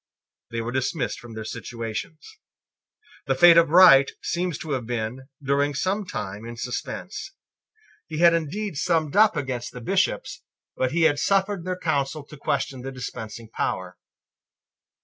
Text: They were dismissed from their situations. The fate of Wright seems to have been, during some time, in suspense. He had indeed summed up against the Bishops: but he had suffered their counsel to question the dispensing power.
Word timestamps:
They 0.49 0.61
were 0.61 0.71
dismissed 0.71 1.19
from 1.19 1.35
their 1.35 1.45
situations. 1.45 2.39
The 3.27 3.35
fate 3.35 3.55
of 3.55 3.69
Wright 3.69 4.09
seems 4.23 4.57
to 4.57 4.71
have 4.71 4.87
been, 4.87 5.27
during 5.43 5.75
some 5.75 6.07
time, 6.07 6.43
in 6.43 6.57
suspense. 6.57 7.35
He 8.07 8.17
had 8.17 8.33
indeed 8.33 8.77
summed 8.77 9.15
up 9.15 9.37
against 9.37 9.73
the 9.73 9.79
Bishops: 9.81 10.41
but 10.75 10.91
he 10.91 11.03
had 11.03 11.19
suffered 11.19 11.65
their 11.65 11.77
counsel 11.77 12.23
to 12.23 12.35
question 12.35 12.81
the 12.81 12.91
dispensing 12.91 13.49
power. 13.49 13.95